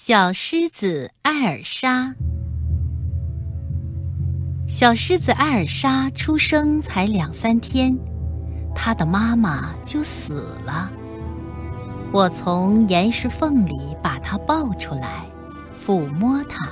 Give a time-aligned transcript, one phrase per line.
[0.00, 2.14] 小狮子艾尔莎，
[4.68, 7.98] 小狮子艾尔莎出生才两三天，
[8.76, 10.88] 她的妈妈就死了。
[12.12, 15.26] 我从岩石缝里把她抱出来，
[15.76, 16.68] 抚摸她，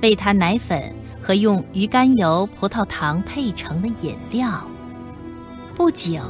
[0.00, 0.82] 喂她奶粉
[1.20, 4.66] 和用鱼肝油、葡萄糖配成的饮料。
[5.74, 6.22] 不久，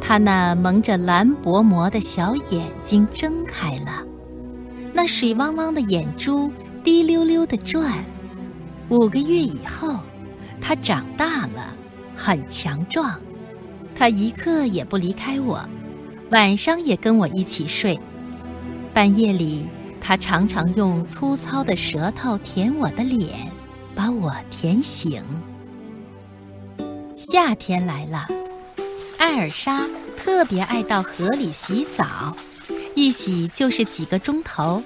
[0.00, 4.02] 她那蒙着蓝薄膜的小眼睛睁开了。
[4.92, 6.52] 那水汪汪的眼珠
[6.84, 8.04] 滴溜溜地转。
[8.88, 9.96] 五个月以后，
[10.60, 11.72] 它长大了，
[12.14, 13.18] 很强壮。
[13.94, 15.64] 它一刻也不离开我，
[16.30, 17.98] 晚上也跟我一起睡。
[18.92, 19.66] 半夜里，
[20.00, 23.50] 它常常用粗糙的舌头舔我的脸，
[23.94, 25.22] 把我舔醒。
[27.16, 28.26] 夏天来了，
[29.16, 29.86] 艾尔莎
[30.18, 32.36] 特别爱到河里洗澡。
[32.94, 34.82] 一洗就是几个钟头，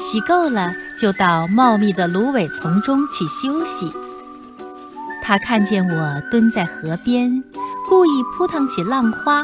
[0.00, 3.92] 洗够了就到茂密的芦苇丛中去休息。
[5.22, 7.42] 他看见我蹲在河边，
[7.88, 9.42] 故意扑腾起浪花，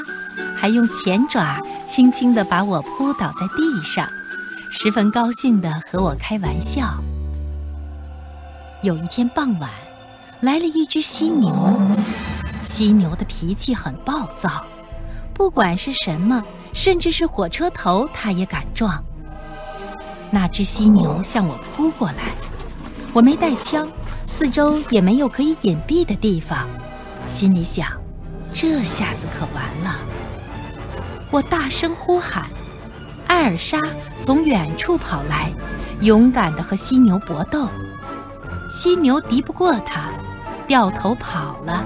[0.56, 4.08] 还用前爪轻轻地把我扑倒在地上，
[4.70, 6.94] 十分高兴地和我开玩笑。
[8.82, 9.70] 有一天傍晚，
[10.40, 11.78] 来了一只犀牛，
[12.62, 14.64] 犀牛的脾气很暴躁，
[15.34, 16.42] 不管是什么。
[16.72, 19.02] 甚至是火车头，它也敢撞。
[20.30, 22.32] 那只犀牛向我扑过来，
[23.12, 23.88] 我没带枪，
[24.26, 26.68] 四周也没有可以隐蔽的地方，
[27.26, 27.88] 心里想，
[28.52, 29.98] 这下子可完了。
[31.30, 32.48] 我大声呼喊，
[33.26, 33.80] 艾尔莎
[34.18, 35.52] 从远处跑来，
[36.00, 37.68] 勇敢地和犀牛搏斗。
[38.70, 40.10] 犀牛敌不过它，
[40.68, 41.84] 掉头跑了。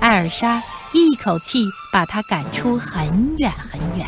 [0.00, 0.62] 艾尔莎。
[0.92, 4.06] 一口气把它赶出很远很远。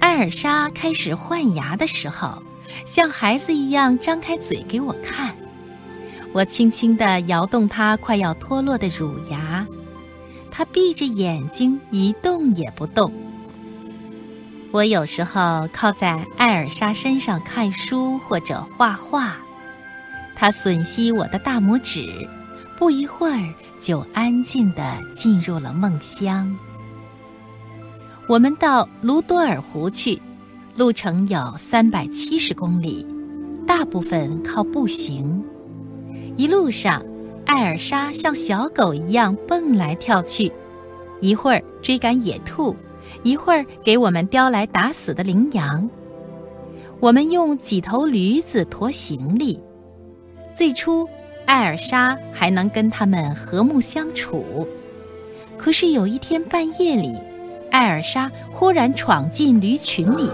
[0.00, 2.42] 艾尔莎开始换牙的时候，
[2.86, 5.34] 像孩子一样张开嘴给我看。
[6.32, 9.66] 我轻轻地摇动它快要脱落的乳牙，
[10.50, 13.12] 它闭着眼睛一动也不动。
[14.70, 19.36] 我有时候靠在艾尔莎身上看书或者画画，
[20.36, 22.28] 它吮吸我的大拇指，
[22.78, 23.54] 不一会儿。
[23.78, 24.82] 就安静地
[25.14, 26.54] 进入了梦乡。
[28.28, 30.20] 我们到卢多尔湖去，
[30.76, 33.06] 路程有三百七十公里，
[33.66, 35.42] 大部分靠步行。
[36.36, 37.02] 一路上，
[37.46, 40.52] 艾尔莎像小狗一样蹦来跳去，
[41.20, 42.76] 一会儿追赶野兔，
[43.22, 45.88] 一会儿给我们叼来打死的羚羊。
[47.00, 49.58] 我们用几头驴子驮行李。
[50.52, 51.08] 最初。
[51.48, 54.68] 艾尔莎还能跟他们和睦相处，
[55.56, 57.18] 可是有一天半夜里，
[57.70, 60.30] 艾尔莎忽然闯进驴群里，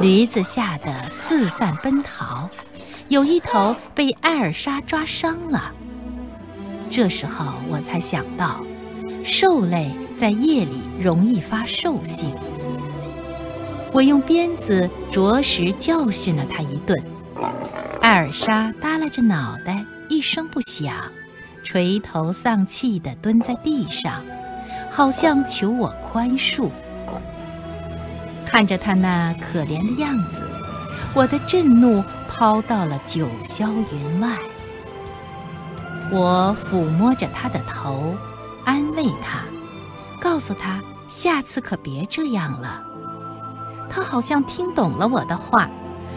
[0.00, 2.48] 驴子吓得四散奔逃，
[3.08, 5.72] 有一头被艾尔莎抓伤了。
[6.88, 8.64] 这时候我才想到，
[9.22, 12.34] 兽类在夜里容易发兽性。
[13.92, 16.98] 我用鞭子着实教训了他一顿，
[18.00, 19.84] 艾尔莎耷拉着脑袋。
[20.08, 20.94] 一声不响，
[21.62, 24.22] 垂头丧气地蹲在地上，
[24.90, 26.70] 好像求我宽恕。
[28.46, 30.42] 看着他那可怜的样子，
[31.14, 34.38] 我的震怒抛到了九霄云外。
[36.10, 38.14] 我抚摸着他的头，
[38.64, 39.40] 安慰他，
[40.22, 42.82] 告诉他下次可别这样了。
[43.90, 45.68] 他好像听懂了我的话，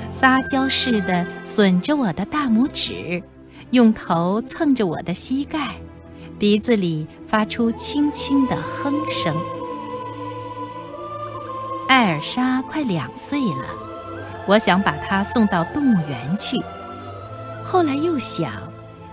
[0.10, 3.22] 撒娇似的吮着我的大拇指。
[3.72, 5.76] 用头蹭着我的膝盖，
[6.38, 9.34] 鼻子里发出轻轻的哼声。
[11.88, 13.66] 艾尔莎快两岁了，
[14.46, 16.58] 我想把她送到动物园去。
[17.64, 18.52] 后来又想，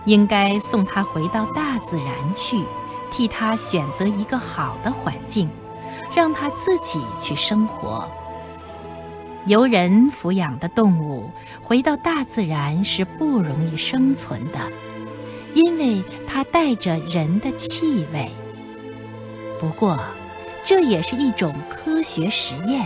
[0.03, 2.61] 应该送她回到大自然去，
[3.09, 5.49] 替她选择一个好的环境，
[6.13, 8.05] 让她自己去生活。
[9.49, 14.59] 由人抚养的动物回到大自然是不容易生存的，
[15.55, 18.29] 因为它带着人的气味。
[19.59, 19.99] 不过，
[20.63, 22.85] 这也是一种科学实验。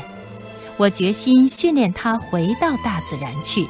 [0.78, 3.68] 我决心训练它回到大自然去，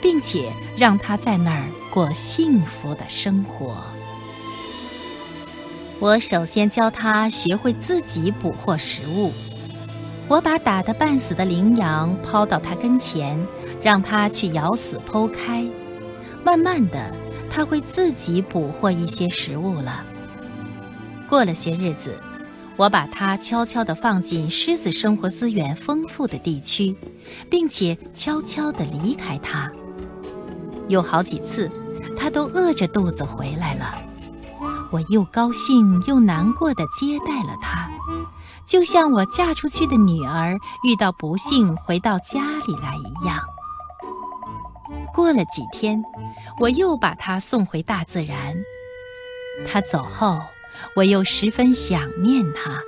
[0.00, 3.84] 并且让它在那儿过幸福的生活。
[5.98, 9.30] 我首先教它学会自己捕获食物。
[10.32, 13.38] 我把打得半死的羚羊抛到他跟前，
[13.82, 15.62] 让他去咬死剖开。
[16.42, 17.14] 慢慢的，
[17.50, 20.02] 他会自己捕获一些食物了。
[21.28, 22.18] 过了些日子，
[22.78, 26.96] 我把它悄悄地放进狮子生活资源丰富的地区，
[27.50, 29.70] 并且悄悄地离开它。
[30.88, 31.70] 有好几次，
[32.16, 33.92] 它都饿着肚子回来了，
[34.90, 37.81] 我又高兴又难过地接待了它，
[38.66, 43.40] 就像我嫁出去的女儿遇到不幸回到家里来一样。
[45.14, 46.02] 过了几天，
[46.58, 48.56] 我又把她送回大自然。
[49.66, 50.40] 她走后。
[50.96, 52.80] 我又十分想念她，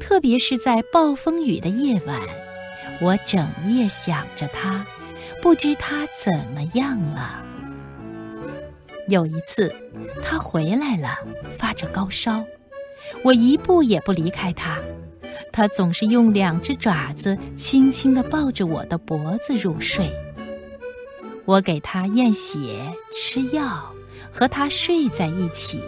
[0.00, 2.18] 特别是在暴风雨的夜晚，
[3.02, 4.84] 我整夜想着她，
[5.42, 7.38] 不知她怎么样了。
[9.08, 9.72] 有一次，
[10.24, 11.18] 她回来了，
[11.58, 12.42] 发着高烧，
[13.22, 14.78] 我一步也不离开他，
[15.52, 20.10] 他总是用两只爪子轻轻地抱着我的脖子入睡。
[21.44, 22.58] 我给他验血、
[23.12, 23.92] 吃药，
[24.30, 25.82] 和他睡在一起。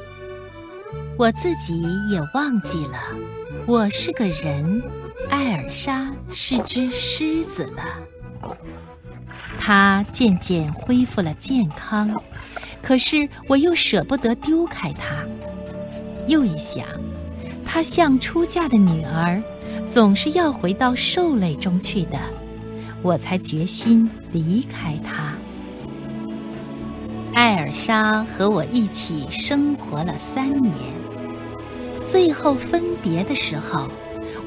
[1.16, 1.80] 我自己
[2.10, 2.98] 也忘记了，
[3.66, 4.82] 我是个人，
[5.30, 8.54] 艾尔莎是只狮子了。
[9.58, 12.20] 它渐渐恢复了健康，
[12.82, 15.24] 可是我又舍不得丢开它。
[16.26, 16.84] 又一想，
[17.74, 19.42] 她像出嫁的女儿，
[19.88, 22.16] 总是要回到兽类中去的，
[23.02, 25.32] 我才决心离开她。
[27.34, 30.72] 艾尔莎和我一起生活了三年。
[32.00, 33.88] 最后分别的时候，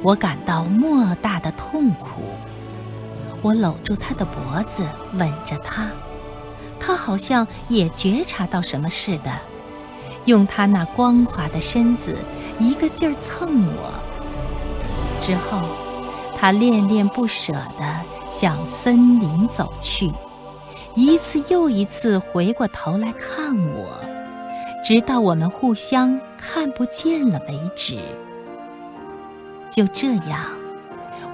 [0.01, 2.21] 我感到莫大的痛苦。
[3.41, 4.85] 我搂住她的脖子，
[5.15, 5.89] 吻着她。
[6.79, 9.33] 她好像也觉察到什么似的，
[10.23, 12.15] 用她那光滑的身子
[12.59, 13.91] 一个劲儿蹭我。
[15.21, 15.61] 之后，
[16.37, 20.11] 他恋恋不舍地向森林走去，
[20.93, 23.87] 一次又一次回过头来看我。
[24.83, 27.99] 直到我们互相看不见了为止。
[29.69, 30.45] 就这样，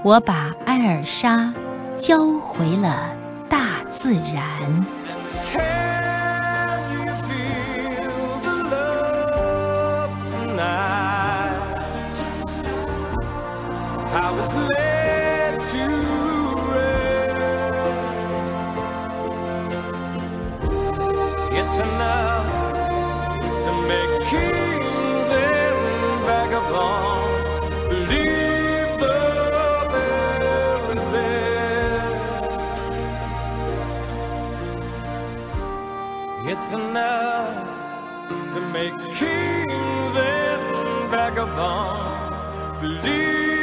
[0.01, 1.53] 我把艾尔莎
[1.95, 3.09] 交回了
[3.47, 5.72] 大自然。
[21.55, 22.73] It's enough
[23.65, 27.59] to make kings and vagabonds
[27.89, 29.19] believe the
[29.93, 32.57] very best.
[36.51, 37.67] It's enough
[38.55, 42.39] to make kings and vagabonds
[42.81, 43.62] believe.